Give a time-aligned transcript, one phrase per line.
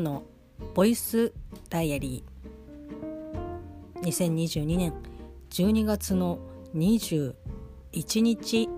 [0.00, 0.22] の
[0.74, 1.32] ボイス
[1.68, 4.92] ダイアリー2022年
[5.50, 6.38] 12月の
[6.74, 7.34] 21
[8.20, 8.68] 日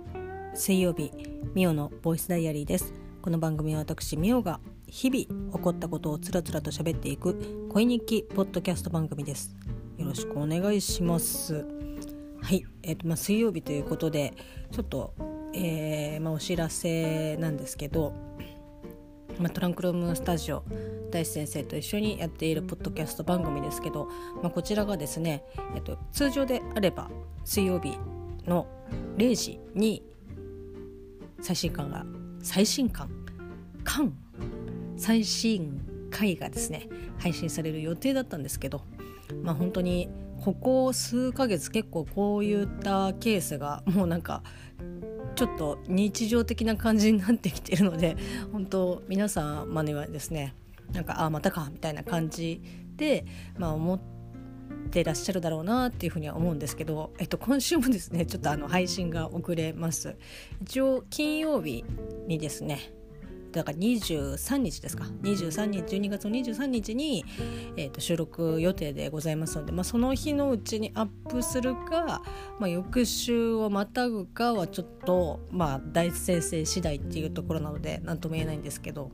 [0.54, 1.12] 水曜日
[1.54, 2.92] ミオのボイスダイアリーです。
[3.20, 9.54] この番組は私ミオが日々起こったことをつらつらと喋っていく恋日記ポッドキャスト番組です。
[9.98, 11.64] よろしくお願いします。
[12.42, 14.34] はい、えーとまあ、水曜日ということで
[14.72, 15.14] ちょっと、
[15.54, 18.12] えーまあ、お知らせなんですけど
[19.38, 20.62] まあ、トランクルームスタジオ
[21.10, 24.08] 大志先生と一緒にやっているポッドキャスト番組ですけど、
[24.42, 27.10] まあ、こちらがですね、えっと、通常であれば
[27.44, 27.96] 水曜日
[28.46, 28.66] の
[29.16, 30.02] 0時に
[31.40, 32.04] 最新刊が
[32.42, 33.10] 最新刊
[33.84, 34.12] 刊
[34.96, 35.80] 最新
[36.10, 36.88] 回がですね
[37.18, 38.82] 配信される予定だったんですけど、
[39.42, 40.08] まあ、本当に
[40.44, 44.42] ここ数ヶ月結構こういったケースがもうなんか
[45.42, 48.16] ちょっと日常的な感じになってきてるので
[48.52, 50.54] 本当皆さんまではですね
[50.92, 52.62] なんかああまたかみたいな感じ
[52.94, 53.26] で、
[53.58, 54.00] まあ、思っ
[54.92, 60.14] てらっしゃるだろうなっていうふうには思うんですけど、えっと、今週もですねちょっとあの配信が遅れます。
[60.60, 61.84] 一応金曜日
[62.28, 62.92] にですね
[63.52, 65.04] だから23日ですか。
[65.22, 67.24] 23日12月の23日に、
[67.76, 72.22] えー、と収録予定でございますので、まあ、その日のうちにアップするか、
[72.58, 79.10] まあ、翌週をまたぐかはちょっと、まあ、大先生次第っていうところなので何とも言えないんですけど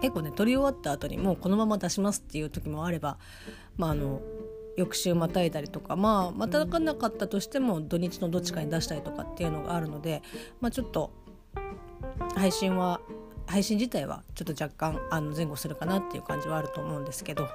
[0.00, 3.18] 結構ね撮り終わった後にもうこのまま出しますっていう時もあれば、
[3.76, 4.20] まあ、あの
[4.76, 10.22] 翌週またいだりとかまあまたかなかったとしても土日のどっちかに出したりとかっていうのがあるので、
[10.60, 11.12] まあ、ちょっと
[12.34, 13.00] 配信は
[13.46, 17.48] 配信自体はちょっと若干あの前後するかなっていう感じはあると思うんですけど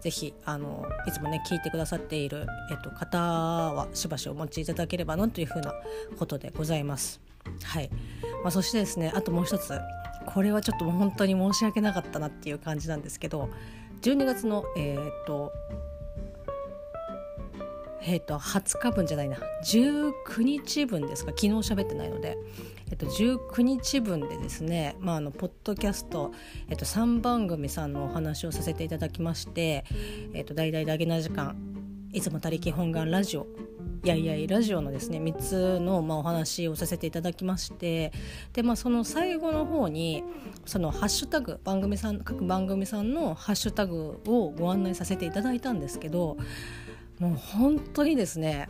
[0.00, 5.72] 是非あのいつもね聞いてくださっている、えっと、方はしばしお持ちいただければなというふうな
[6.18, 7.20] ことでございます。
[7.64, 7.88] はい。
[8.42, 9.78] まあ、そしてですねあともう一つ。
[10.26, 13.48] これはちょっと本当に申し訳なかったなっていう感じなんですけど
[14.02, 15.52] 12月のえー、っと
[18.02, 19.38] えー、と20日分じゃないな。
[19.64, 21.30] 19日分ですか。
[21.30, 22.38] 昨日喋ってないので、
[22.90, 26.32] えっと、19日分でですね、まあ、あのポッドキャスト、
[26.68, 29.84] えっと、3番組さんのお話をさせていただきまして
[30.34, 31.56] 「えっと、大々だけな時間」
[32.12, 33.46] 「いつも他力本願ラジオ」
[34.08, 38.12] やいやいラジオのですね3つの、まあ、お話をさせていただきまして
[38.52, 40.24] で、まあ、その最後の方に
[40.66, 46.36] そのハッシュタグ番組さん各番組さんのハッシュタグをご案内させていただいたんですけど
[47.18, 48.68] もう本当にですね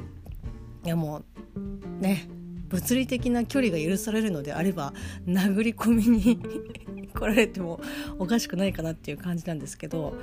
[0.85, 1.23] いやも
[1.55, 2.29] うね
[2.69, 4.93] 物理的な距離が許されるのであれば
[5.27, 6.39] 殴り込みに
[7.15, 7.81] 来られても
[8.19, 10.15] おかしくないかなっていう感じなんですけど、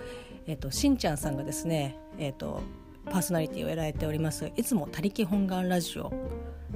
[0.47, 2.61] えっと、しんちゃんさんがですね、えっと、
[3.05, 6.11] パーソナリティをやられておりますいつも「他力本願ラジオ」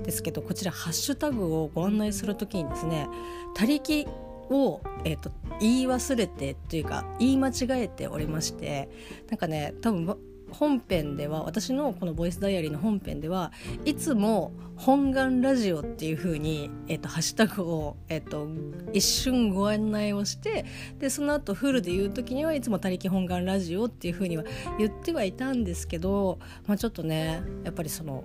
[0.04, 3.08] ですけどこちらハッシュタグをご案内する時にですね
[3.56, 4.08] 「他力」
[4.50, 8.90] を、えーと言い忘れてというか言い間違えておりまして
[9.30, 10.18] なんかね多分
[10.52, 13.52] 本編では私のこのボイスダイアリーの本編では
[13.86, 18.48] いつも本願ラジオっていう風に、えっと、ハッシュタグを、えっと、
[18.94, 20.66] 一瞬ご案内をして
[21.00, 24.44] でその後フルで言う時にはいつも他力本願ラジオっていう風には
[24.78, 28.24] 言ってはいたんですけど、まあ、ちょっとねやっぱりその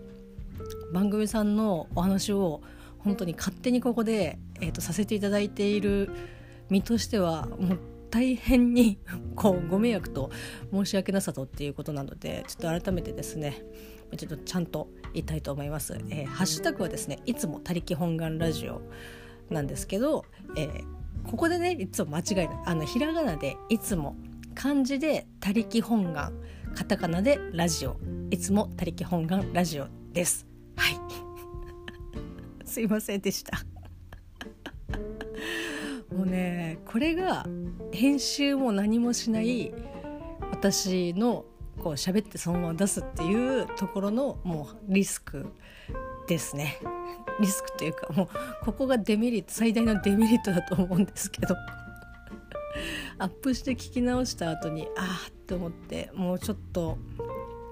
[0.93, 2.63] 番組さんのお話を
[2.99, 6.11] 本当に勝手にここで、えっと、させていただいている
[6.71, 7.79] 身としてはもう
[8.15, 9.01] 大変に
[9.35, 10.31] こうご迷惑と
[10.73, 13.65] 申し訳なさとっていうことなのでちょっと改めてですね
[14.17, 15.95] ちょっとちゃんと言いたいと思います。
[16.11, 18.83] えー、ハッシュタグはですねいつも他力本願ラジオ
[19.51, 20.25] なんですけど、
[20.57, 20.85] えー、
[21.29, 22.49] ここでねいつも間違いない。
[22.67, 24.15] あのひらがなでいつも
[24.55, 26.33] 漢字で他力本願
[26.77, 27.97] カタカナでラジオ。
[28.31, 30.47] いつも他力本願ラジオです。
[30.77, 31.01] はい。
[32.65, 33.59] すいませんでした。
[36.15, 37.47] もうねこれが
[37.93, 39.75] 編集も何もしない
[40.53, 41.45] 私の
[41.83, 45.47] こう喋ってそのまま出すっていうところのもうリスク
[46.29, 46.79] ですね。
[47.41, 48.29] リスクというかもう
[48.65, 51.55] ここがデメリット最大のデメリットだと思うんですけど。
[53.19, 56.99] アップして聞き直した後にああって思ってもうちょっと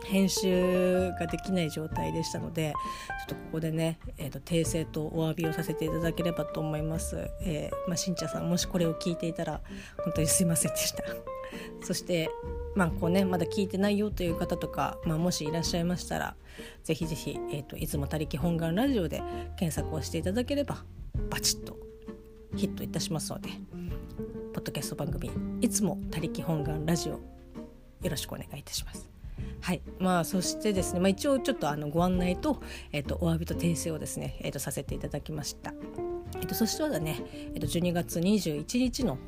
[0.06, 9.60] 編集ができない状態でしたのでちょっとここでね、えーと、訂正とお詫びをさせていただければと思います、えー、まあ、しんちゃんさんもしこれを聞いていたら
[10.04, 11.04] 本当にすいませんでした。
[11.82, 12.30] そして
[12.74, 16.36] まあこうねまだ聞いてないよという方とか、まあ、もしいらっしゃいましたら
[16.84, 19.22] ぜひぜひ、えーと、いつも他力本願ラジオで
[19.58, 20.84] 検索をしていただければ
[21.30, 21.76] バチッと
[22.56, 23.50] ヒットいたしますので
[24.52, 27.20] ポッドキャスト番組いつも他力本願ラジオよ
[28.10, 29.11] ろしくお願いいたします。
[29.60, 35.72] はいまあ、そしてですね、まあ、一応ちょっとあのご案内と,、えーと、お詫びと訂正をですね、えーと、させていただきました。
[36.36, 37.22] えーと、そしてはね、
[37.54, 39.18] えー、と12月21日の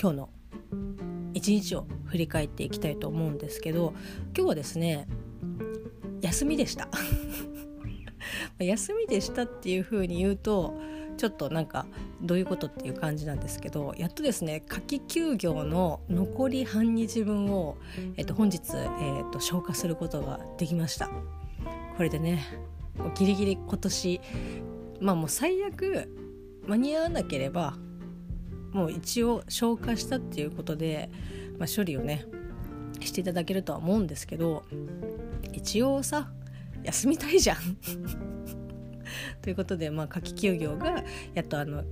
[0.00, 0.28] 今日の
[1.32, 3.94] 一日を振り返っていきたいと思うんですけど
[4.36, 5.08] 今日はですね
[6.20, 6.88] 休みでした
[8.58, 10.74] 休みでしたっていう風に言うと
[11.16, 11.86] ちょっとなんか
[12.22, 17.76] どういうことっていう感じなんですけどやっとですね夏季休業の残り半日分を、
[18.16, 21.10] えっと、本日、えっと、消化することができました。
[21.96, 22.44] これでね
[23.16, 24.20] ギリギリ今年
[25.00, 26.08] まあもう最悪
[26.66, 27.74] 間に合わなければ
[28.72, 31.10] もう一応消化したっていうことで、
[31.58, 32.26] まあ、処理をね
[33.00, 34.64] していただけるとは思うんですけど
[35.52, 36.30] 一応さ
[36.82, 38.63] 休みたいじゃん。
[39.42, 41.84] ということで、まあ、夏季休業がやっとあの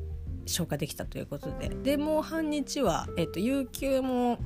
[0.46, 4.38] 消化できたということででもう半日は、えっと、有給も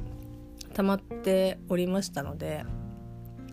[0.75, 2.65] 溜まっておりましたので。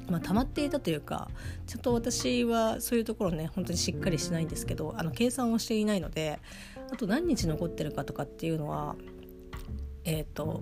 [0.09, 1.29] まあ、溜まっていたというか
[1.65, 6.39] ちゃんと私はそういうところね本当にしっかりしないんですけどあの計算をしていないので
[6.91, 8.95] あと何日残ってるかとかっていうのは
[10.05, 10.61] えっ、ー、と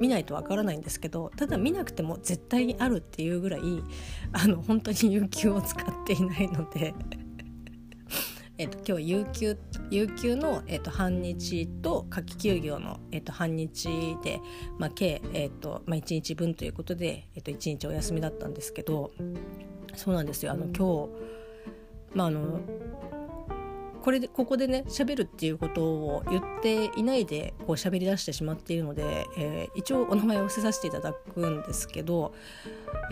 [0.00, 3.60] 見ないとわからないんですけどただ見なくても絶対にあるっていうぐらい
[4.32, 6.94] あの本当に有給を使っていないので
[8.58, 9.58] えと今日有給
[9.90, 13.88] 有給の、えーと、半日と夏季休業の、えーと、半日
[14.22, 14.40] で、
[14.78, 19.10] まあ、計、えーとまあ、1日分ということで、えー、と1日お休みだったんですけど
[19.96, 20.52] そうなんですよ。
[20.52, 21.10] あの今日
[22.14, 22.60] まああの
[24.02, 32.34] これでここでね喋るっていうことを言っていないでこう喋り出してしまっているので、えー、一応お名前を伏せさせていただくんですけど、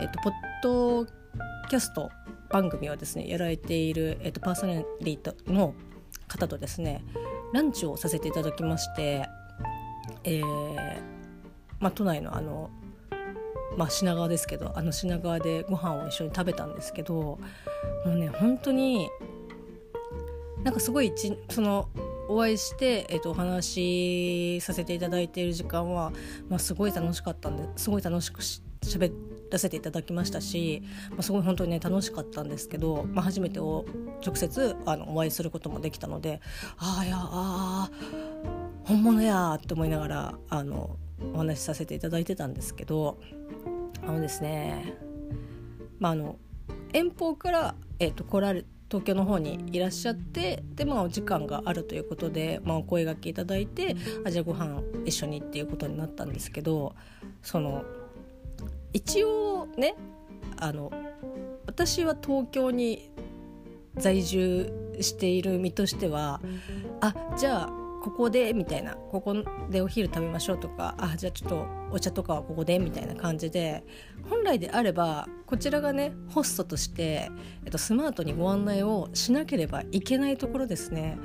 [0.01, 0.33] えーと、ポッ
[0.63, 1.20] ド
[1.69, 2.11] キャスト
[2.49, 5.75] 番組をですねやられている、えーと、パーソナリティの
[6.29, 7.05] 方とですね
[7.53, 9.27] ランチをさせていただきまして、
[10.25, 11.03] えー
[11.79, 12.71] まあ、都内のあの、
[13.77, 17.39] まあ、品川ですけどあの品川でご飯を一緒に食べたんですけども
[18.07, 19.09] うね本当に
[20.65, 21.13] なんかすごい
[21.49, 21.89] その
[22.29, 26.13] お会いして、えー、とお話しさせていただいている時間は、
[26.49, 33.85] まあ、すごい楽しかったんですごい楽しくしゃべってらせていただきましたし、まあ、すごい本当にね楽しかったんですけど、まあ、初めてお
[34.25, 36.41] 直接あのお会いすることもできたので
[36.79, 37.91] ああいやあ
[38.85, 40.97] 本物やって思いながらあの
[41.35, 43.19] お話しさせていただいてたんですけど
[44.07, 44.95] あのですね
[45.99, 46.37] まああの
[46.93, 53.95] 遠方から、えーと来られ東京の方にいらっしゃってで、まあ、お時間があるということで、まあ、お声がけいただいて
[54.25, 56.97] あじゃあご飯一緒にっていうことになったんですけど
[57.41, 57.85] その
[58.93, 59.95] 一応ね
[60.59, 60.93] あの
[61.67, 63.11] 私は東京に
[63.97, 66.41] 在住している身としては
[67.01, 69.37] あじゃあここでみたいなここ
[69.69, 73.85] でお昼食べましょうとかあじゃあちょっとお茶とかはここでみたいな感じで
[74.29, 77.31] 本来であればこちらがねホストとして、
[77.65, 81.19] えっと、スマートにご案内をしなければいけないところですね。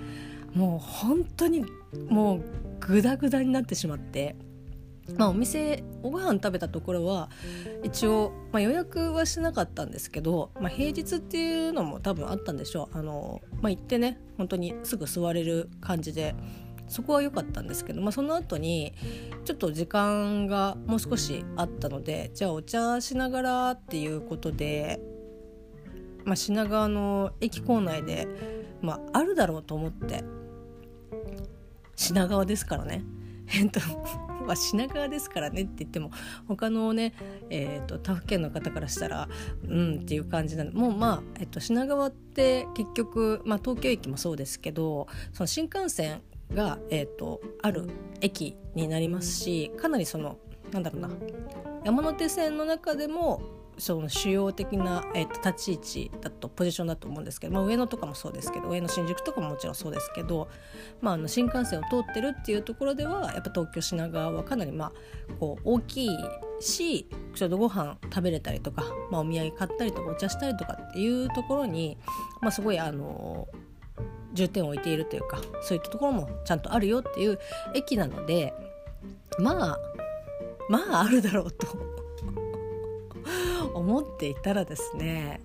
[0.54, 1.66] もう本当に
[2.10, 2.44] もう
[2.80, 4.36] グダグダになってしまって。
[5.18, 7.30] まあ、お店おご飯食べたところは
[7.84, 16.36] 一応、まあ、予約はしなかったんですけど、まあ、平日っていうのも多分あったんでしょうあの、まあ、行ってね本当にすぐ座れる感じで
[16.88, 18.94] そこは良かったんですけど、まあ、その後に
[19.44, 25.00] ちょっと時間がもう少しあったのでじゃあお茶しながらっていうことで、
[26.24, 28.28] まあ、品川の駅構内で、
[28.82, 30.24] まあ、あるだろうと思って
[31.96, 33.04] 品川ですからね。
[33.54, 33.80] えっと
[34.46, 36.12] まあ、品川ですからねって言っても
[36.48, 37.14] 他のね、
[37.50, 39.28] えーと、他府県の方からしたら
[39.68, 46.22] うんっていう感じなのもうまあ、えっと、品川って結局、まあ、東京駅もそうですけどその新幹線
[46.54, 47.90] が、えーと、ある
[48.22, 50.38] 駅になりますしかなりその
[50.72, 51.10] なんだろうな
[51.84, 53.42] 山手線の中でも
[53.78, 60.48] その主要的な、えーと、立ち位置だとポジションだと思うんですけど、まあ、上野とかもそうですけど上野新宿とかももちろんそうですけど、
[61.02, 64.92] まあ、あの新幹線を通ってるっていうところではやっぱ東京品川はかなりまあ
[65.40, 66.10] こう大きい
[66.60, 71.98] しちょうどご飯食べれたりとか、まあ、お土産買ったりとかお茶したりとかっていうところに、
[72.42, 73.48] まあ、すごいあの
[74.34, 77.40] 重点を置いているというかそういったところもちゃんとあるよっていう
[77.74, 78.54] 駅なので
[79.40, 79.80] まあ
[80.70, 81.95] まああるだろうと
[83.74, 85.42] 思っていたらですね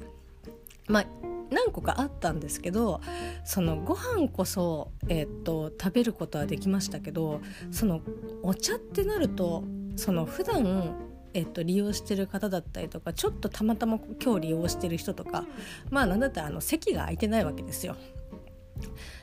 [0.89, 1.07] まあ
[1.51, 3.01] 何個かあったんですけど
[3.45, 8.01] そのご飯こそ、えー、っと食べることはできましたけどその
[8.43, 9.65] お茶ってなると
[9.97, 10.95] その普段
[11.33, 15.47] えっと、利用してる方だったりとかちょっとたまたま今日利用してる人とか
[15.89, 17.95] まあなんだったらあの席が空いてないわけですよ。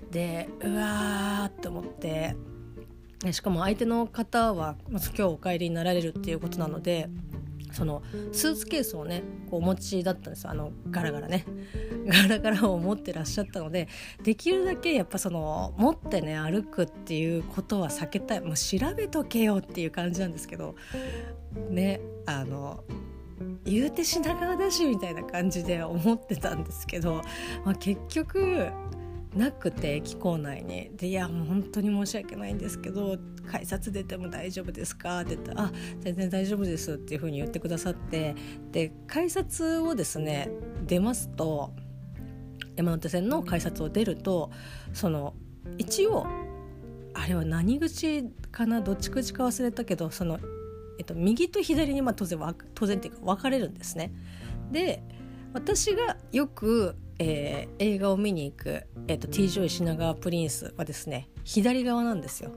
[0.10, 2.36] でうわーって思って
[3.32, 7.10] しかも相手の方は今日お帰りになられるっていうことなので
[7.78, 10.50] そのスーツケースをねこうお持ちだったんですよ。
[10.50, 11.46] あのガラガラね。
[12.08, 13.88] ガラガラを持ってらっしゃったので
[14.24, 18.42] できるだけやっぱその持ってね歩くっていうことは避けたい。
[18.42, 20.76] もう調べとけよっていう感じなんですけど
[21.70, 22.84] ねあの
[23.64, 27.22] 言うて品川だしみたいな感じで思ってたんですけど、
[27.64, 28.70] まあ、結局
[29.38, 38.36] なくて駅構内にでいやもう本当に申し訳ないんですけど改札出ても大丈夫ですか?」って言ったら「あ全然大丈夫です」っていうふうに言ってくださって
[38.72, 40.50] で改札をですね
[40.86, 41.74] 出ますと
[42.76, 44.52] 山手線の改札を出ると
[44.94, 45.34] その
[45.78, 46.26] 一応
[47.14, 48.82] あれは何口かな？
[48.82, 50.40] どっち口か忘れたけどその、
[51.00, 52.40] えっと、右と左にまあ当然
[52.76, 54.14] 当然っていうか分かれるんですね。
[54.72, 55.04] で
[55.54, 62.52] 私がよくえー、映画を見に行く、えーと、T ジョイ品川プリンスはですね左側なんですよ。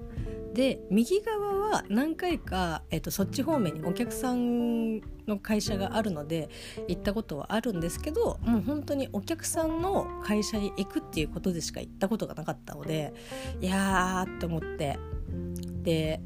[0.52, 6.48] で右側は何回か、えーと、そっち方面にお客さんの会社があるので
[6.88, 13.14] 行ったことはあるんですけどもう本当にお客さんの会社に行くっていうことでしか行ったことがなかったので
[13.60, 14.98] いやーって思って
[15.82, 16.20] で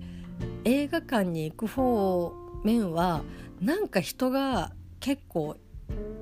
[0.64, 2.32] 映画館に行く方
[2.64, 3.22] 面は
[3.60, 5.56] なんか人が結構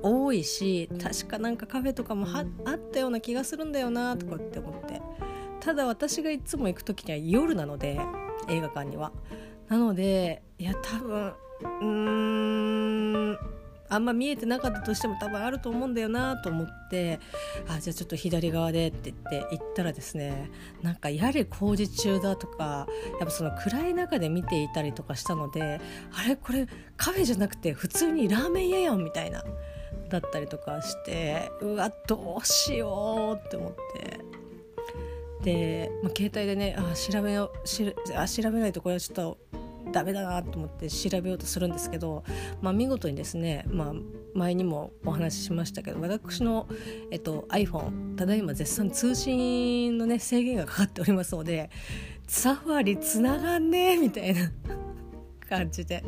[0.01, 2.41] 多いし確かなんかカフェとかもあ
[2.73, 5.01] ったような気がするんだよなとかって思って。
[5.59, 7.97] ただ私がいつも行く時には夜なので
[8.49, 9.13] 映画館には。
[9.69, 11.85] なのでいや多分うー
[13.31, 13.37] ん
[13.93, 17.19] あんま見えてなかったとしても多分あると思うんだよなと思って
[17.67, 20.49] あじゃあちょっと左側でって言って行ったらですね
[20.81, 22.87] なんかやれ工事中だとか
[23.19, 25.79] やっぱその暗い中で見ていたりとかしたので
[26.11, 29.43] あれこれカフェじゃなくて普通にラーメン屋やんみたいな
[30.09, 34.19] だったりとかしてうわどうしようって思って。
[35.43, 39.37] で、まあ、携帯でねあ調べよしあ調べないとこれはちょっと
[39.93, 42.23] ダメだなと思って調べようとするんですけど、
[42.61, 43.93] まあ、見事にですね、まあ、
[44.33, 46.67] 前にもお話ししましたけど私の、
[47.11, 51.69] えっと、iPhone ただいま絶賛通信の、ね、制限がかかっておりますので
[52.27, 54.51] サファリつながんねえみたいな
[55.47, 56.03] 感じで。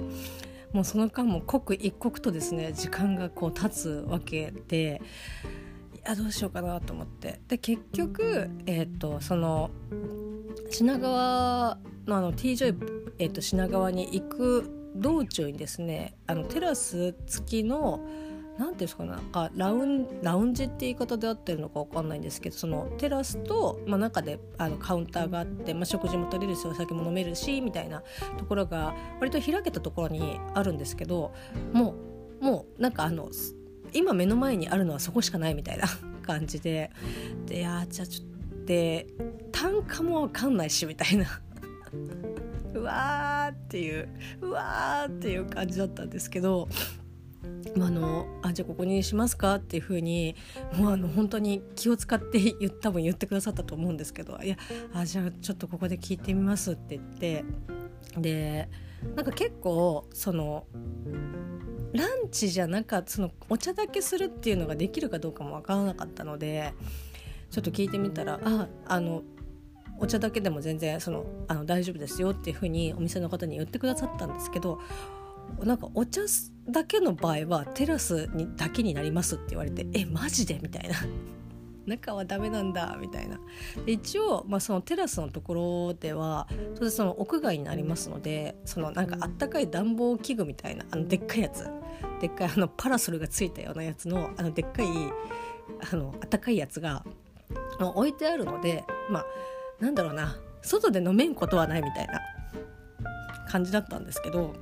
[0.74, 5.02] もうその間も刻一刻とですね時間がこう経つわけで
[6.06, 7.42] いやどうしようかなと思って。
[7.48, 9.72] で結局、えーと、その
[10.70, 18.00] 品川のあの T ジョイ、えーと、品川に行く道中にですねあのテラス付きの
[18.58, 28.04] 何ていうんですかねあラウンラウンジって言い方で合ってるのか分かんないんですけどそのテラスと、まあ、中であのカウンターがあって、まあ、食事も取れるしお酒も飲めるしみたいな
[28.38, 31.34] ところが割と開けたところにあるんですけど
[31.74, 31.96] も
[32.42, 33.30] うもうなんかあの
[33.96, 35.86] 今目の前にあるのはそこしかないみたいな
[36.26, 36.92] 感じで。
[37.46, 39.08] でいやじゃあちょっとで
[39.52, 41.26] 単価も分かんないしみたいな。
[42.74, 44.10] うわーっていう。
[44.42, 46.68] うわーっていう感じだったんですけど。
[47.78, 50.36] あのあじゃあここにしますかっていうふうに
[50.76, 54.40] もうあの本当に気を使って言多分言ってくださったと思うんですけど。
[54.42, 54.58] いや
[54.94, 57.46] あじゃあちょっとここで聞いてみますって言って。
[58.18, 58.70] で
[59.16, 60.66] なんか結構その
[61.94, 66.74] ランチじゃなかったそのお茶だけするっていうのができるかどうかも分からなかったので
[67.50, 69.24] ちょっと聞いてみたらああの
[69.98, 74.82] お茶だけでも全然そのあの大丈夫ですよっていうふうにお店の方に言ってくださったんですけど
[75.64, 76.22] なんかお茶
[76.68, 80.96] だけの場合はテラスにだけになりますって言われてえマジでみたいな。
[81.88, 83.40] 中はダメなんだみたいな。
[83.86, 91.68] 一応、まあ、そのテラスのところではそその屋外になりますのでそのなんかあったかい暖房器具みたいなあのでっかいやつ。
[92.22, 94.88] でっかいあのパラソルがついたようなやつのあのでっかい
[95.92, 97.04] あのあったかいやつが
[97.80, 99.26] 置いてあるのでまあ
[99.80, 100.38] なんだろうな。
[100.66, 102.20] 外で飲めんことはないみたいな
[103.48, 104.56] 感じだったんですけど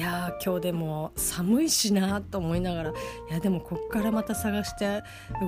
[0.00, 2.94] いや今日でも寒いしなと思いながらい
[3.28, 5.02] やでもこっからまた探して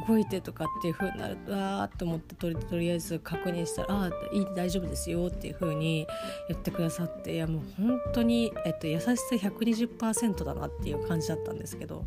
[0.06, 6.06] 動いてとかっていう風になるとわーと思ってとりとりあえず確認したら「ああいい大丈夫ですよ」っていう風に
[6.48, 12.06] 言ってくださっていやもう本当に、えっと、優しさ120%だなっていう感じだったんですけどもう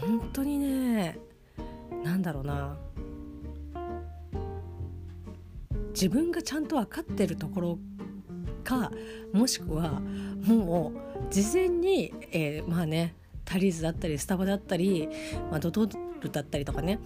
[0.00, 1.18] 本当にね
[2.04, 2.76] なんだろうな
[5.88, 7.78] 自分がちゃんと分かってるところ
[8.68, 8.92] か
[9.32, 10.00] もしくは
[10.44, 10.92] も
[11.30, 13.14] う事前に、えー、まあね
[13.46, 15.08] タリーズだったりスタバだったり、
[15.50, 16.98] まあ、ドトールだったりとかね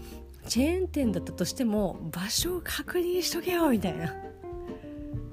[0.48, 4.12] チェーン店だったとしても場所を確認しとけよみたいな。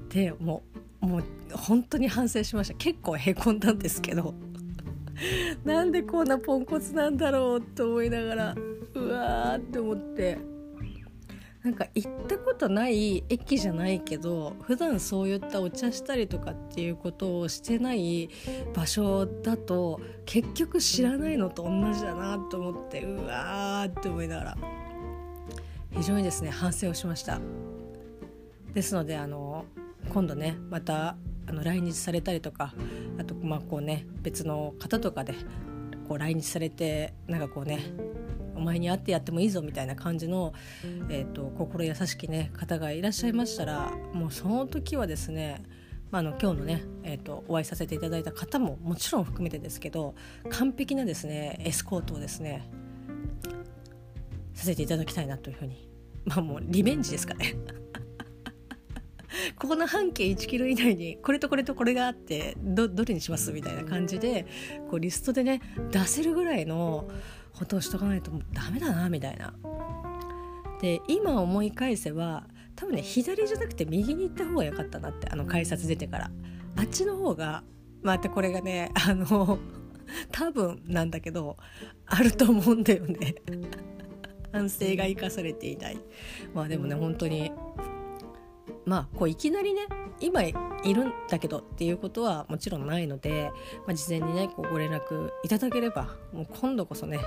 [0.08, 0.62] でも
[1.02, 2.74] うもう本当に反省しました。
[2.74, 4.34] 結構へこんだんですけど。
[5.64, 8.54] なんでこんなポンコツなんだろうと思いながら
[8.94, 10.38] うわーって思って。
[11.62, 18.30] なんか行ったことない駅じゃないけど普段そういったお茶したりとかっていうことをしてない
[18.74, 24.58] 場所だと結局知らないのと同じだなと思ってうわーって思いながら。
[25.92, 27.40] 非常にですね反省をしました。
[28.72, 29.64] ですのであの
[30.14, 32.72] 今度ねまたあの来日されたりとか
[33.18, 35.34] あとまあこうね別の方とかで
[36.10, 37.78] こう来日されてなんかこうね
[38.56, 40.52] お前に会ってやってもいいぞみたいな感じの、
[41.08, 45.62] えーと、心優しき、ね、方がいらっしゃいましたらもうその時はですね
[46.10, 50.16] まあ、の今日のね、えーと、お会いさせていただいた方ももちろん含めてですけど
[50.48, 52.68] 完璧なですねエスコートをですね
[54.52, 55.88] させていただきたいなというふうに。
[56.24, 57.54] まあもうリベンジですかね。
[59.58, 64.46] ここの半径1キロ以内にこれとこれとこれがあってどどれにしますみたいな感じで
[64.90, 65.60] こうリストでね
[65.90, 67.08] 出せるぐらいの
[67.54, 69.54] ことをしとかないともうダメだなみたいな。
[70.80, 76.30] で今思い返せば多分ね左じゃなくて右に行った方が良かったなってあの改札出てから。
[76.76, 77.62] あっちの方が
[78.02, 79.58] またこれがねあの
[80.32, 81.56] 多分なんだけど
[82.06, 83.34] あると思うんだよね。
[84.52, 85.98] 反省が生かされていない。
[86.54, 87.52] まあでもね本当に
[88.90, 89.82] まあこういきなりね
[90.18, 93.52] 今いるんだけどっていうことはもちろんないので、
[93.86, 97.20] まあ、事前にねこうご連絡いただければもう今度こそね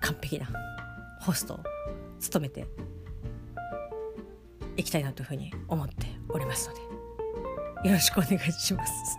[0.00, 0.48] 完璧な
[1.20, 1.60] ホストを
[2.18, 2.66] 務めて
[4.78, 6.74] いきたいなというふうに思っておりますの
[7.82, 9.18] でよろしくお願いします。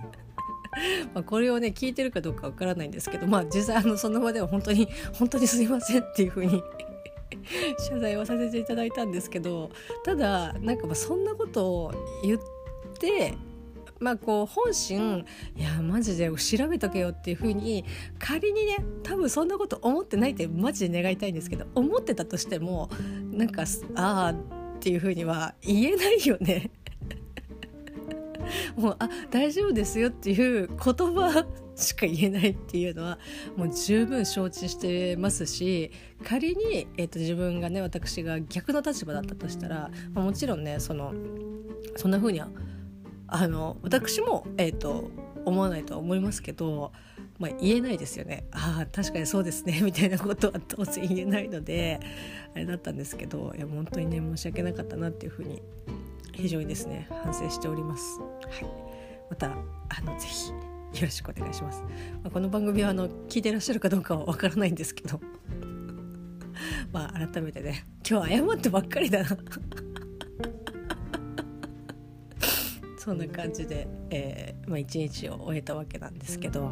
[1.14, 6.64] まあこれをね聞いてるかどうかわからないんですけどまあ実際あのその場では本当に本当にすいませんっていうふうに
[7.90, 9.72] 謝罪はさせていただいたんですけど
[10.04, 12.40] ただなんかまあそんなことを言っ
[13.00, 13.36] て
[14.00, 15.26] まあこう本心
[15.56, 17.86] いやマジで調べとけよっていうふうに
[18.20, 22.90] 仮にね多分そんなこと思ってないってマジで願いたいんですけど思ってたとしても
[23.32, 23.64] なんか
[23.96, 24.36] ああっ
[24.80, 26.72] ていうふうには言えないよね。
[28.76, 33.20] もうあ大丈夫ですよっていう言葉しか言えないっていうのは
[33.56, 35.92] もう十分承知してますし
[36.24, 41.14] 仮に、えーと、自分がね私が逆の立場だったとしたら、ま、もちろんねその
[41.98, 42.50] そんな風には
[43.28, 45.10] あの私も、えーと、
[45.46, 46.92] 思わないとは思いますけど、
[47.40, 48.46] まあ、言えないですよね。
[48.52, 52.00] ああ確かにそうですね みたいなことは当然言えないので
[52.54, 55.62] あれだったんですけどいや本当にね申し訳なかったなっていうふうに
[56.36, 58.20] 非常にですね反省しております。
[58.20, 58.30] はい、
[59.30, 59.54] またあ
[60.02, 60.58] のぜひよ
[61.02, 61.82] ろしくお願いします。
[61.82, 61.88] ま
[62.26, 65.20] あ、この番組はあの聞いてらっしゃるかどうかはわからないんですけど、
[66.92, 69.30] まあ改めてね今日謝ってばっかりだな
[73.00, 76.72] そんな感じで、えーまあ、一日を終えたわけなんですけど、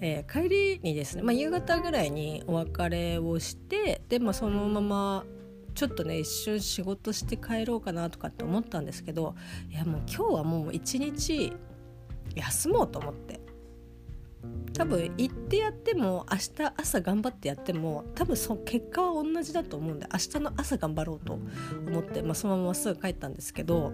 [0.00, 5.24] えー、帰りにですね、まあ、夕方ぐらいにお別れをしてで、まあ、そのまま
[5.74, 9.34] ちょっとね一瞬仕事して帰ろうかなとかって思ったんですけど
[9.70, 11.52] いやもう今日はもう一日
[12.34, 13.40] 休もうと思って。
[14.74, 21.38] 多分行ってやっても明日朝頑張ってやっても多分その結果は同じだと思うんで明日の朝頑張ろうと
[21.86, 23.92] 思って、まあ、そのまますぐ帰ったんですけど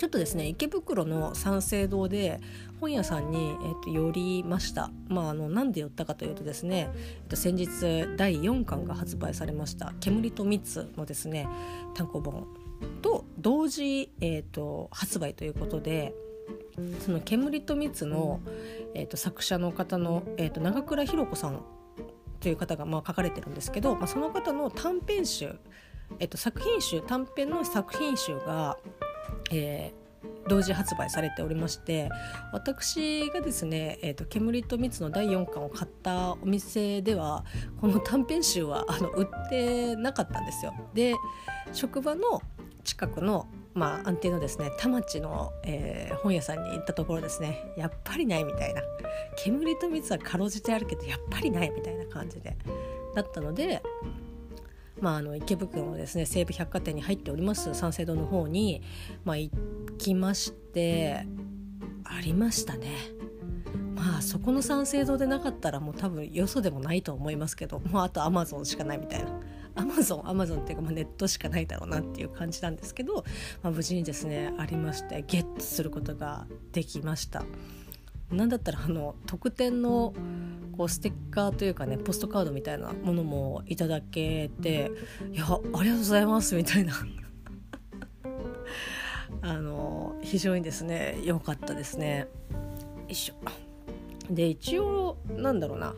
[0.00, 2.40] ちょっとですね池袋の三省堂で
[2.80, 4.90] 本屋さんに、えー、と寄りました。
[5.08, 11.46] まあ、あのなんで寄ったかというとですね、えー、と先日第4巻が発売されました「煙と蜜」のですね
[11.92, 12.46] 単行本
[13.02, 16.14] と同時、えーと、発売ということで
[17.04, 18.40] その「煙と蜜の」
[18.96, 21.62] えーと、作者の方の、えーと、長倉弘子さん
[22.40, 25.56] という方が、まあ、書かれてるんですけど、まあ、その方の短編集、
[26.20, 28.78] えー、と作品集短編の作品集が
[29.50, 32.10] えー、同時発売されておりまして
[32.52, 37.44] 私がですね「えーと、煙と蜜」の第4巻を買ったお店では
[37.80, 40.74] この短編集は あの売ってなかったんですよ。
[40.94, 41.14] で
[41.72, 42.42] 職場の
[42.84, 48.82] 近くのまあ、安定のですね田町の、えー、本屋さんに行ったところですねやっぱりないみたいな
[49.36, 52.56] 煙と蜜はかろうじてあるけどやっぱりないみたいな感じで
[53.14, 53.80] だったので
[55.00, 58.82] まあ、あの池袋のですね西武百貨店に入っております三省堂の方に、
[59.24, 59.50] まあ、行
[59.98, 61.26] きまして
[62.04, 62.88] ありましたね。
[63.94, 69.30] まあそこの三省堂でなかったらもう多分よそでもないと思いますけどもうあとアマゾンしかないみたいな
[69.74, 73.24] アマゾンアマゾンっていうか、ま、ネットしかないだろうなっていう感じなんですけど、
[73.62, 77.44] まあ、無事にですねありましてゲットすることができました。
[78.30, 80.14] なんだったらあの特典の
[80.76, 84.90] こうステッカーというかねポストカードみたいなものもいただけて
[85.32, 86.94] 「いやありがとうございます」みたいな。
[89.42, 92.28] あの非常にですね良かったですね。
[92.50, 93.34] よいしょ。
[94.32, 95.94] で一応なんだろうな。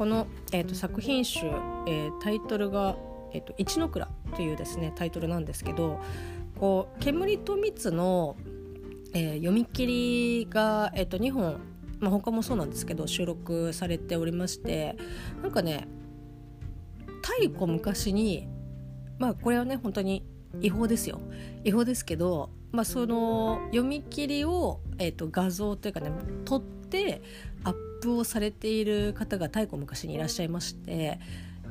[0.00, 1.44] この、えーと、作品集、
[1.86, 2.96] えー、タイトルが
[3.34, 6.00] 「えーと、一の倉」というですねタイトルなんですけど
[6.58, 8.34] こう煙と蜜の、
[9.12, 11.60] えー、読み切りが、えー、と2本、
[12.00, 14.96] まあ、他もそうなんですけど収録されておりまして
[15.42, 15.86] なんかね
[17.22, 18.48] 太古昔に
[19.18, 20.24] まあこれはね本当に
[20.60, 21.20] 違法ですよ
[21.64, 26.10] 違法ですけど、まあ、その読み切りを、えー、と画像というかね
[26.44, 27.22] 撮って
[27.64, 31.20] アップをされている方が太古昔にいらっしゃいまして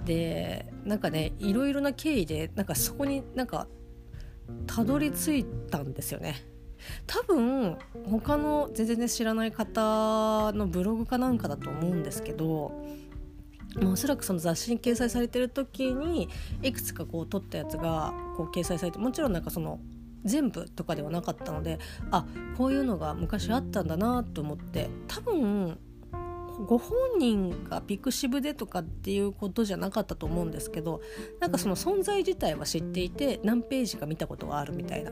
[0.05, 3.67] でなんかねいろいろな経緯でなんかそこになんか
[4.65, 6.48] たどり着いたんですよね。
[7.07, 7.77] 多分
[8.09, 12.71] 他の全然知らない方のブログかなんかだと思うんですけど
[13.75, 16.29] ま、おそらくその雑誌に掲載されてる時に
[16.63, 19.79] いくつかこう撮ったやつがこう掲載されてもちろんなんかその
[20.25, 21.79] 全部とかではなかったので
[22.11, 22.25] あ
[22.57, 25.77] こういうのが昔あったんだなと思って多分
[26.65, 30.99] ご本人がピクシブでとかっていうことじゃなかったと思うんですけど
[31.39, 35.11] なんかその存在自体は知っていて何ページか見たことがあるみたいな。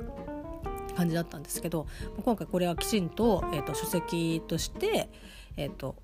[0.97, 1.85] 感じだったんですけど
[2.25, 5.09] 今回これはきちんと,、えーと、書籍として、
[5.55, 5.95] えーと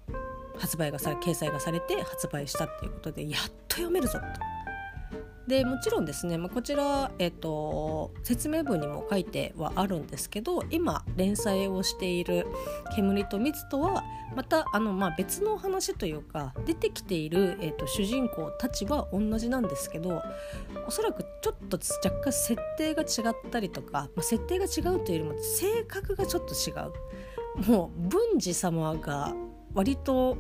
[0.56, 4.53] 発売がされ掲載がされて発売したっていうことでやっと読めるぞと。
[5.48, 12.48] でもちろんですね、まあ、こちら、えーと、説明文にも書いてはあるんですけど今連載をしている
[12.96, 14.04] 「煙と蜜」とは
[14.36, 20.22] またあの、まあ、別の話というか出てきている、えーと、主人公たちは同じなんですけど
[20.88, 26.92] おそらくちょっと若干設定が違ったりとか、まあ、設定が違うというよりも性格がちょっと違う。
[27.70, 29.36] もう文治様が
[29.76, 30.38] 割と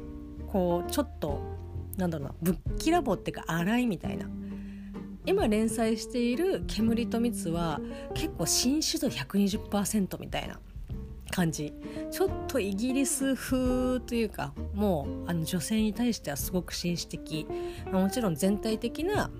[0.51, 1.41] こうちょっと
[1.97, 4.27] なんだろうなぶっきらぼうっていうか荒いみたいな
[5.25, 7.79] 今連載している「煙と蜜」は
[8.13, 10.59] 結構紳士度120%みたいな
[11.31, 11.73] 感じ。
[12.11, 17.47] ちょっとイギリス風というかもうあの女性に対してはすごく紳士的。
[17.91, 19.31] もちろん全体的な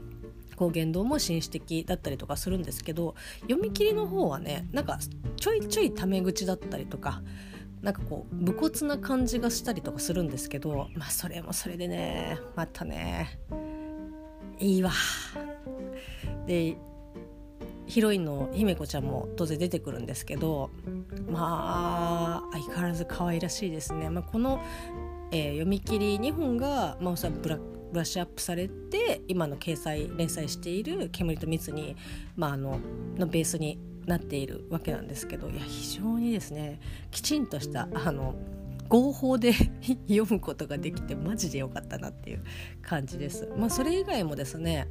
[0.56, 5.00] こう言動も紳士的だったりとかするんですけど読み切りの方はねなんか
[5.36, 7.22] ちょいちょいタメ口だったりとか
[7.82, 13.40] なんかこう武骨な感じがしたりとかするんですけどまあそれもそれでねまたね
[14.64, 14.92] いいわ。
[16.48, 16.78] で
[17.86, 20.72] ヒロインの姫子ちゃんも当然出てくるんですけど
[21.30, 24.10] まあ相変わらず可愛らしいですね。
[24.10, 24.62] まあ、この、
[25.32, 31.96] えー、読み切り2本が、まあ、おそらくブラブラッシュアップされて今の掲載連載している「煙と蜜に」
[32.36, 32.80] まあ、あの
[33.18, 36.80] のベースになっているわけなんですけどいや非常にですね
[37.12, 38.34] きちんとしたあの
[38.90, 39.54] 合法で
[40.08, 42.44] 読むことができてマジで良かったなっていう
[42.82, 43.50] 感じです。
[43.58, 44.88] まあ、それ以外もですね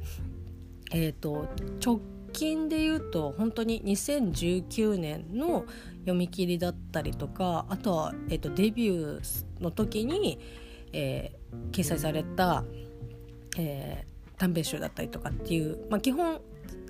[0.93, 1.47] えーと、
[1.83, 2.01] 直
[2.33, 5.65] 近で言うと本当に2019年の
[6.01, 10.39] 読み切りだったりとかあとは、えーと、デビューの時に、
[10.93, 12.63] えー、掲載された、
[13.57, 16.41] えー、短編集だったりとかっていう、まあ、基本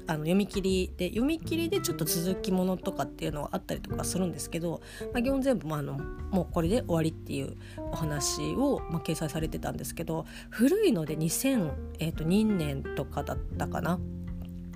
[0.07, 4.81] あの読み切りで読み切りでちょっと続きものとかっていうのはあったりとかするんですけど、
[5.13, 5.93] まあ、基本全部、まあ、あの
[6.31, 13.99] もうこれで終わりっていうお話を、まあ、掲載されてたんですけど古いので2002年とかだったかな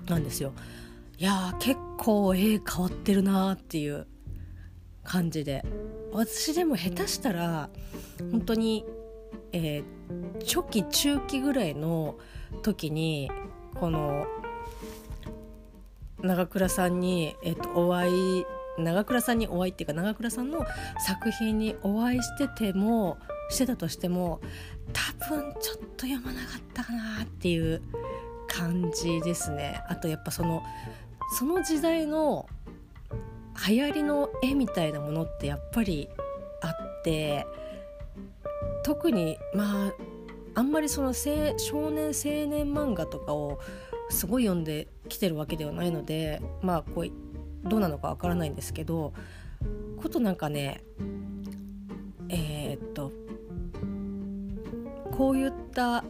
[0.08, 0.52] なんですよ。
[1.18, 4.06] いや結構絵変わってるなっていう
[5.02, 5.64] 感じで
[6.12, 7.70] 私でも下手したら
[8.30, 8.84] 本当に、
[9.52, 12.16] えー、初期中期ぐらいの
[12.62, 13.30] 時に
[13.74, 14.26] この
[16.22, 18.44] 長倉さんに、えっと、お会い
[18.78, 20.64] 長倉さんにお会いっていうか長倉さんの
[21.06, 23.18] 作品にお会いしてても
[23.50, 24.40] してたとしても
[24.92, 27.82] 多分ちょっと読まなかったかなっていう
[28.46, 29.82] 感じですね。
[29.88, 30.62] あとやっぱその
[31.38, 32.48] その時代の
[33.68, 36.08] 流行りの絵みたいなものってやっぱり
[36.62, 37.46] あって
[38.84, 39.92] 特にまあ
[40.54, 41.30] あんまりその少
[41.90, 43.58] 年青年漫画とかを
[44.10, 47.10] すごい読んできてるわけではないのでまあこう
[47.68, 49.12] どうなのかわからないんですけど
[50.00, 50.82] ことなんかね
[52.28, 53.12] えー、っと
[55.10, 56.04] こういった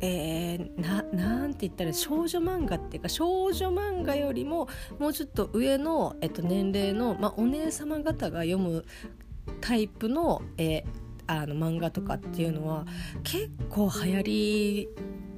[0.00, 4.68] えー、ななんて言ったら少女漫画っていうか少女漫画よりも
[4.98, 8.84] もうちょっと上の、えっと、年齢の、まあ、お姉様方が読む
[9.60, 10.84] タイプの,、えー、
[11.26, 12.86] あの漫画とかっていうのは
[13.24, 14.88] 結構流行り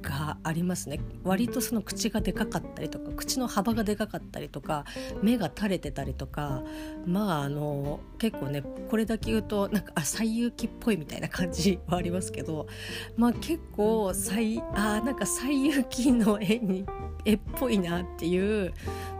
[0.01, 0.99] がありますね。
[1.23, 4.85] 割とその口がでかかったりとか口の幅がでかかったりとか
[5.21, 6.63] 目が垂れてたりとか
[7.05, 12.67] まああの結構ねこれだけ言うとなんかあ西遊記っぽいみたいな感じはありますけど
[13.15, 16.85] まあ結構西あなんか西遊記の絵に
[17.25, 18.73] 絵っぽいなっていう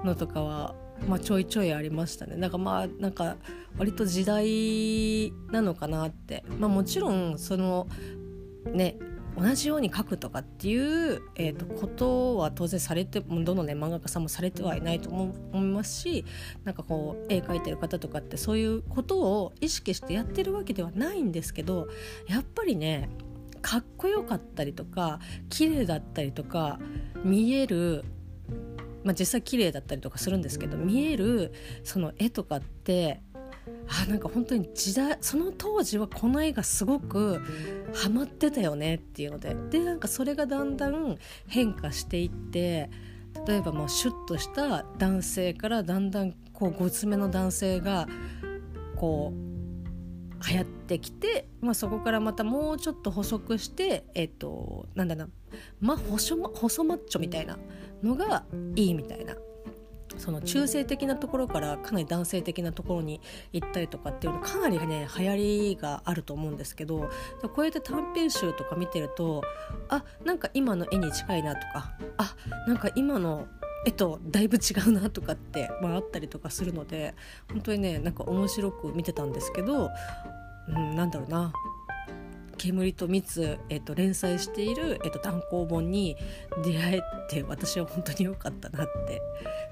[0.03, 0.75] のとかは
[1.07, 2.35] まあ、ちょいちょいありましたね。
[2.35, 3.37] なんかまあなんか
[3.75, 6.43] 割と時代なのかなって。
[6.59, 7.87] まあもちろんその
[8.71, 8.97] ね
[9.37, 16.25] 同じように描くとかっていう、えーと、ことは当然されてどのね漫画家さんもされてはいないと思いますし
[16.63, 21.87] なんかこう絵描いてる方とかってそういうことを意識してやってるわけではないんですけど
[22.27, 23.09] やっぱりね
[23.61, 26.79] かっこよかったりとか綺麗だったりとか
[27.23, 28.03] 見える
[29.03, 33.21] まあ、実際綺麗だったりとかするんですけど見えるその絵とかって
[33.87, 37.41] あなんか本当に時代その当時はこの絵がすごく
[37.93, 39.55] ハマってたよねっていうので。
[39.69, 41.17] でなんかそれがだんだん
[41.47, 42.89] 変化していって
[43.47, 48.07] 例えばもうシュッとした男性からだんだんこうごつめの男性が
[48.95, 55.27] こう流行ってきて、まあ、そこからまたもうちょっと細くしてえっ、となんだな、
[55.79, 57.57] まあ、細細マッチョみたいな
[58.03, 59.35] のがいいみたいな。
[60.17, 63.21] その中性的なところからかなり男性的なところに
[63.53, 67.09] 行ったりとかっていうのかなりね流行りがあると思うんですけど
[67.41, 69.43] こうやって短編集とか見てると
[69.89, 72.35] あなんか今の絵に近いなとかあ
[72.67, 73.47] なんか今の
[73.85, 77.15] 絵とだいぶ違うなとかって、まあ、あったりとかするので
[77.49, 79.89] 本当にねなんか面白く見てたんですけど、
[80.67, 81.51] うん、なんだろうな。
[82.57, 86.15] 煙と蜜、えっと、連載している、えっと、単行本に
[86.63, 89.21] 出会えて私は本当に良かったなって。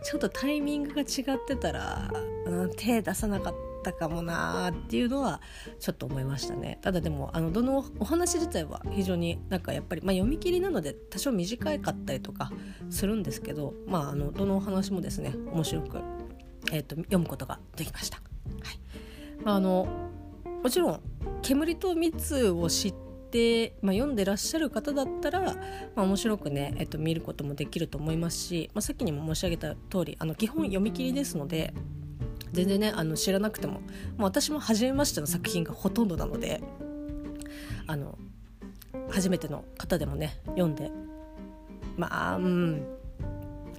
[0.04, 2.12] ちょっとタイミングが違ってたら、
[2.46, 5.42] うん、手出さなかったかもなーっていうのは
[5.80, 6.80] ちょっと思いましたね。
[6.82, 12.52] ただでもあのどのお話自体は非常になんかやっぱり、まあ、読み切りなので多少短かったりとか
[12.90, 15.98] するんですけど、まあ、あのどのお話もですね面白く、
[16.72, 18.18] えーと、読むことができました。
[18.18, 18.80] はい。
[19.44, 19.88] まあ、あの
[20.64, 21.02] もちろん
[21.42, 22.94] 煙と蜜を知っ
[23.32, 25.56] て、まあ、読んでらっしゃる方だったら、ま
[25.98, 31.74] あ、面白くね、えっと、見ることもできると思いますし、まあ、さっきにも申し上げた通りあり基本読み切りですので
[32.52, 33.82] 全然ねあの知らなくても、
[34.18, 36.62] まあ、私も初めましての作品がほとんどなので
[37.88, 38.18] あの
[39.10, 40.92] 初めての方でもね読んで
[41.98, 43.00] まあうん。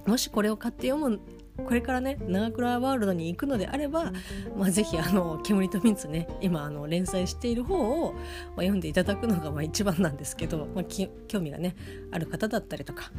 [0.05, 1.19] もしこれを買って読む
[1.65, 4.11] これからね長倉ワールドに行くのであれば、
[4.57, 8.21] まあ、ぜひあの「煙と蜜ね」今あの連載している方を、まあ、
[8.57, 10.83] 読んでいただくのがまあ一番なんですけど、まあ、
[11.27, 11.75] 興味がね
[12.11, 13.11] ある方だったりとか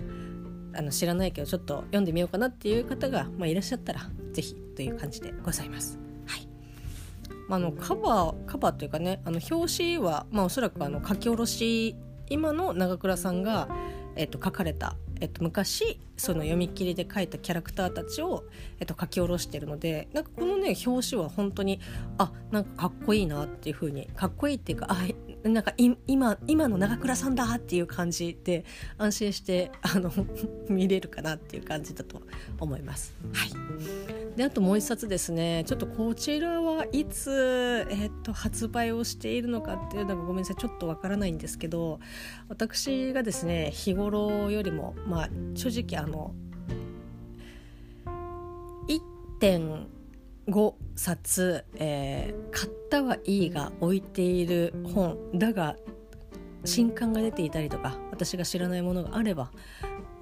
[0.74, 5.98] あの知らないけどちょっと読んでみようかなっていう方が、まあ、いらっしゃったらぜひという感じでございます。
[6.26, 6.48] はい
[7.48, 11.96] まあ、のカバーカバーというかねあの表紙は、まあ、おそらくあの書き下ろし
[12.28, 13.68] 今の長倉さんが、
[14.16, 18.42] えっと、書かれたえっと、昔その読み切りで書いたキャラクターたちを、
[18.80, 21.78] えっと、書き下ろしてるのでなんかこのね表紙は本当に
[22.18, 28.64] あなんかかっこいいなっていうふうにかっこいいっていうかあなんか今今の長倉さんだっていう感じで
[28.98, 30.10] 安心してあの
[30.68, 32.20] 見れるかなっていう感じだと
[32.58, 33.14] 思います。
[33.32, 35.64] はいであともう一冊ですね。
[35.66, 40.56] ちょっとこちらはいつ、えー、っと発売をしているのかっていうのがごめんなさい。
[40.56, 42.00] ちょっとわからないんですけど
[42.48, 46.34] 私がですね日頃よりもまあ正直あの
[49.40, 55.76] 1.5冊、えー、買ったはいいが置いている本だが
[56.64, 59.50] 新刊が出ていたりとか私が知らないものがあれば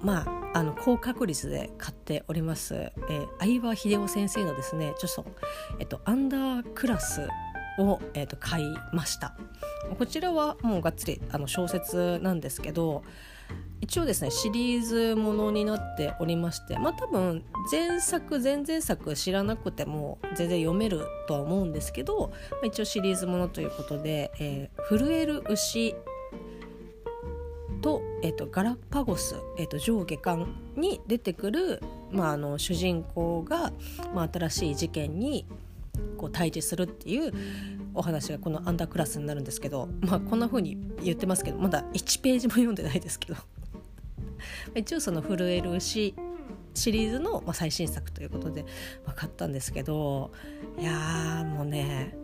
[0.03, 5.25] まあ、あの高確率で買っております、えー、相葉秀夫先生のですね著書
[5.79, 7.27] 「えっと、アンダークラス
[7.77, 9.35] を」えっと、買いました。
[9.97, 13.03] こちらはもうがっつりあの小説なんですけど
[13.81, 25.95] 一応ですねシリーズものになっておりましてまあ多分前作前々作知らなくても全然読めるとは思うんですけど、まあ、一応シリーズものということで「えー、震える牛
[27.81, 33.71] と,、えーと、ガラパゴス、えーと、上下巻に出てくる、まあ、あの主人公が、
[34.13, 35.45] まあ、新しい事件に
[36.17, 37.33] こう対峙するっていう
[37.93, 43.39] お話がこのアンダークラスになるんですけど、まあ、こんな風に言ってますけどまだ1ページも読んでないですけど。
[44.73, 46.15] 一応その「震える牛」
[46.73, 48.65] シリーズの、最新作ということで
[49.05, 50.31] 分かったんですけど
[50.79, 52.15] いやもうね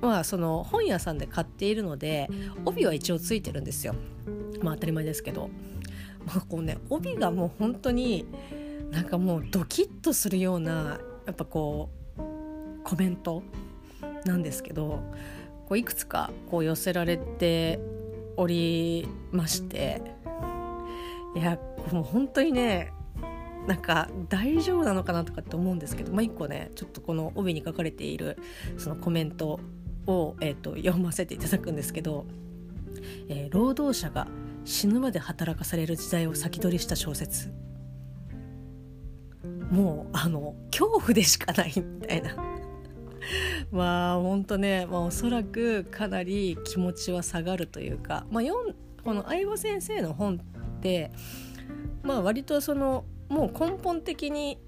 [0.00, 2.28] まあその本屋さんで買っているので
[2.64, 3.94] 帯は一応ついてるんですよ。
[4.62, 5.50] まあ当たり前ですけど、
[6.26, 8.26] まあ、こうね帯がもう本当に
[8.90, 12.20] なんかもうドキッとするようなやっぱこう
[12.84, 13.42] コメント
[14.24, 15.00] なんですけど
[15.66, 17.78] こういくつかこう寄せられて
[18.36, 20.18] おりまして。
[21.34, 21.58] いや
[21.92, 22.92] もう本当にね
[23.66, 28.38] なんか大丈夫なのかなとかって思うんですけど、まあ、一個ねちょっとこの帯に書かれている
[28.78, 29.60] そのコメント
[30.10, 32.26] を、えーと、読ませていただくんですけど、
[33.28, 34.26] えー、労働者が
[34.64, 37.50] 死ぬまで働かされる時代を先取りした小説。
[39.70, 42.36] もうあの恐怖でしかないみたいな。
[43.70, 48.44] まあ本当ね、まあ、おそらくかなり気持ちは下がるというか、まあ、
[49.04, 50.40] この相葉先生の本
[50.78, 51.12] って
[52.02, 54.58] まあ割とそのもう根本的に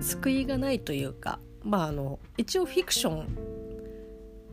[0.00, 3.49] 救いがないというかまああの一応フィクション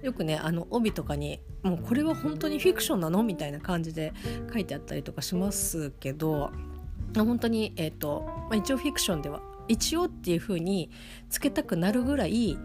[0.02, 3.24] よくねあの帯とかにもうこれは本当にフィクションなの？
[3.24, 4.14] みたいな感じで
[4.54, 6.52] 書いてあったりとかしますけど
[7.16, 10.92] 本当に、えーとまあ、一応フィクションでは一応っていう風に
[11.30, 12.58] つけたくなるぐらい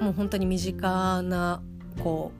[0.00, 1.62] もう本当に身近な
[2.02, 2.32] こ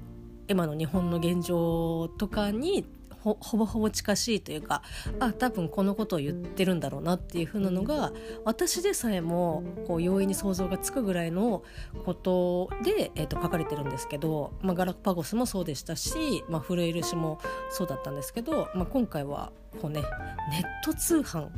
[0.49, 2.87] う今の日本の現状とかに
[3.23, 4.83] ほぼほぼ近しいというか
[5.19, 8.13] あ多分このことを言ってるんだろうなっていう風なのが
[8.45, 11.63] 私でさえもこう容易に想像がつくぐらいの
[12.05, 20.03] ことで、えー、と書かれてるんですけど、まあ、ガラパゴスもそうでしたし、まあ、フルエルシもそうだったんですけど、まあ、今回はこうね
[20.51, 21.49] ネット通販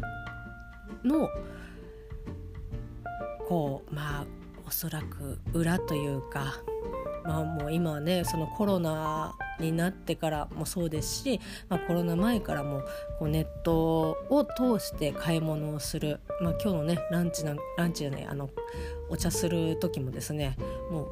[1.04, 1.28] の
[3.48, 4.26] こうまあ
[4.66, 6.62] おそらく裏というか
[7.24, 12.82] まあもう今はねそのコロナになってからもそうですし、まあ、コロナ前からも
[13.18, 18.50] こうネットを通して買い物をする、まあ、今日のねランチなランチじゃないあの
[19.08, 20.56] お茶する時もですね
[20.90, 21.08] もう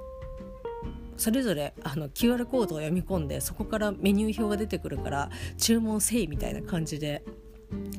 [1.16, 7.22] それぞれあの QR コードを読み込んでそこからメニュー表が出てくるから注文せいみたいな感じで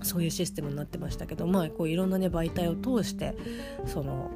[0.02, 3.36] そういうシステムになってましたけどまあこういろんなね媒体を通して
[3.86, 4.32] その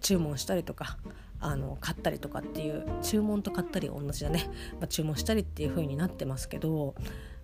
[0.00, 0.98] 注文したりとか
[1.42, 4.48] あの買ったりとかっていう注文と買ったり同じだね、
[4.80, 6.94] まあ、注文したりっていう風になってますけど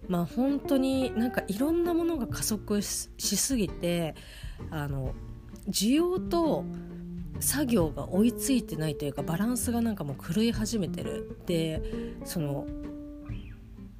[0.09, 4.15] まあ本当になんかいろんなものが加速しすぎて
[4.71, 5.15] あの
[5.69, 6.65] 需要と
[7.41, 11.39] 作業が追いついてないというかバランスがなんかもう狂い始めてる。
[11.47, 11.83] で
[12.25, 12.67] その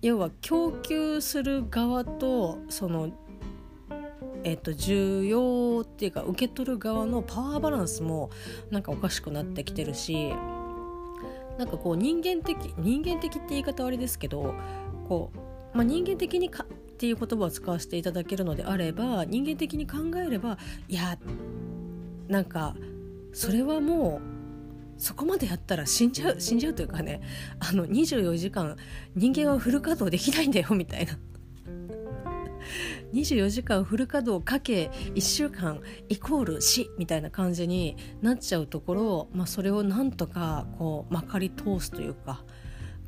[0.01, 3.11] 要は供給する側とその
[4.45, 8.31] えっと、需要っていうか受け取る側のパワーバランスも
[8.71, 10.33] なんかおかしくなってきてるし
[11.59, 14.55] なんかこう人間的人間的って言い方悪いですけど
[15.09, 16.67] こう、まあ、人間的にかっ
[16.99, 21.19] ていう言葉を使わせていただけるのであれば人間的に考えればいや
[22.29, 22.77] なんか
[23.33, 24.21] それはも
[24.97, 27.21] うそこまでやったら死んじゃう死んじゃうというかね
[27.61, 28.77] あの24時間
[29.15, 31.19] 人間はフル稼働できないんだよみたいな。
[33.13, 42.45] 24時間フル稼働かけ1週間イコール死みたいな感じになっちゃうところ、まあ、それをなんとかこうまかり通すというか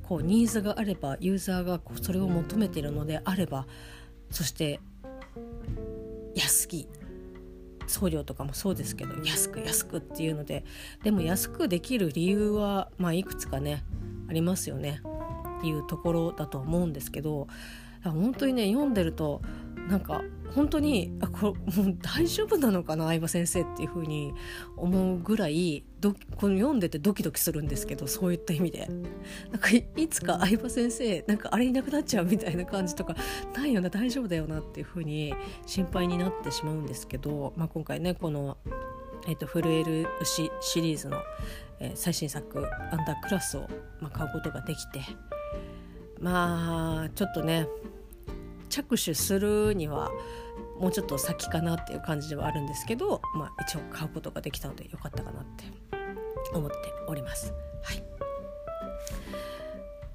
[0.02, 3.66] こうニーズがあればユーザーがそれを求めているのであれば
[4.30, 4.80] そして
[6.34, 6.88] 安き
[7.86, 10.64] 送料とかもそうですけど安く安くっていうので
[11.02, 13.84] でも安くできる理由は、まあ、いくつかね
[14.28, 15.02] ありますよね
[15.58, 17.48] っていうところだと思うんですけど
[18.02, 19.42] 本当にね読んでると
[19.90, 20.22] なんか
[20.55, 24.33] 本当にあこれもう大丈夫なのかな相葉先生っていう風に
[24.76, 28.88] 思うぐらいどこの読んでてドキドキするんですけどそういった意味で。
[29.50, 33.16] なんかいつか相葉先生なんかあれいなくなっちゃうみたいな感じとか
[33.55, 35.35] ないよな大丈夫だよなっていう風に
[35.66, 38.57] 心配になってしまうんですけど、まあ、今回ねこの
[39.26, 41.18] えーと、震える牛シリーズの、
[41.79, 42.59] えー、最新作
[42.90, 43.68] 「アンダークラスを」
[44.00, 45.03] まあ、買うことができて
[46.18, 47.66] まあちょっとね
[48.70, 50.11] 着手するには
[50.78, 55.64] もうちょっと先かなっていう感じではあるんですけど、まあ、一応買うことができたのでよかったかなって
[56.54, 57.52] 思っております。
[57.83, 58.02] はい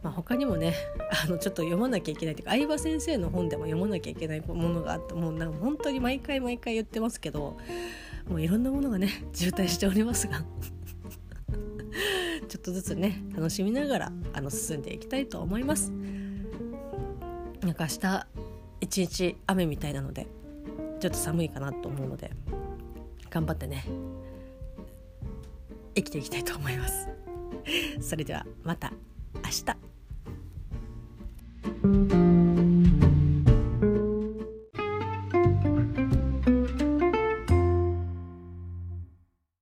[0.01, 0.75] まあ、他にもね
[1.23, 7.57] あのちょっと読まなきゃいけないというか相葉先生の本でも読まなきゃいけないものがあってもうなんか本当に毎回毎回言ってますけど
[8.29, 10.45] もういろんなものがね渋滞しておりますが
[12.47, 15.91] ちょっとずつね楽しみながらあの進んでいきたいと思います。
[17.65, 18.27] なんか明日
[18.79, 20.27] 一日雨みたいなので
[20.99, 22.31] ちょっと寒いかなと思うので
[23.29, 23.83] 頑張ってね
[25.95, 27.09] 生きていきたいと思います。
[27.99, 28.93] それではまた
[29.43, 29.49] 明
[32.13, 32.24] 日